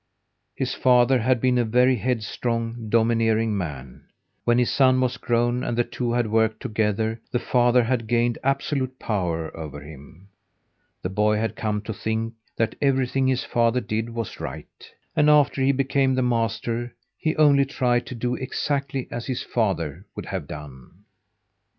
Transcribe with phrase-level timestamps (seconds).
[0.55, 4.05] His father had been a very headstrong, domineering man.
[4.45, 8.39] When his son was grown and the two had worked together, the father had gained
[8.43, 10.29] absolute power over him.
[11.03, 15.61] The boy had come to think that everything his father did was right, and, after
[15.61, 20.47] he became the master, he only tried to do exactly as his father would have
[20.47, 21.03] done.